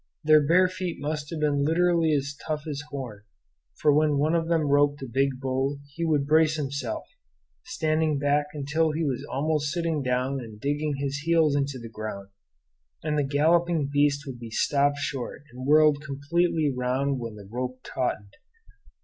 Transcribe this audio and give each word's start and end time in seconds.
Their 0.23 0.41
bare 0.41 0.67
feet 0.67 0.97
must 0.99 1.29
have 1.29 1.39
been 1.39 1.63
literally 1.63 2.11
as 2.13 2.35
tough 2.47 2.63
as 2.67 2.81
horn; 2.89 3.21
for 3.75 3.93
when 3.93 4.17
one 4.17 4.33
of 4.33 4.47
them 4.47 4.63
roped 4.63 5.03
a 5.03 5.07
big 5.07 5.39
bull 5.39 5.77
he 5.93 6.03
would 6.03 6.25
brace 6.25 6.55
himself, 6.55 7.03
bending 7.79 8.17
back 8.17 8.47
until 8.51 8.93
he 8.93 9.03
was 9.05 9.23
almost 9.29 9.71
sitting 9.71 10.01
down 10.01 10.39
and 10.39 10.59
digging 10.59 10.95
his 10.97 11.19
heels 11.19 11.55
into 11.55 11.77
the 11.77 11.87
ground, 11.87 12.29
and 13.03 13.15
the 13.15 13.23
galloping 13.23 13.89
beast 13.93 14.23
would 14.25 14.39
be 14.39 14.49
stopped 14.49 14.97
short 14.97 15.43
and 15.53 15.67
whirled 15.67 16.01
completely 16.03 16.73
round 16.75 17.19
when 17.19 17.35
the 17.35 17.45
rope 17.47 17.79
tautened. 17.83 18.37